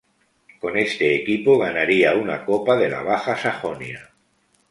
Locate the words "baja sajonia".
3.03-4.09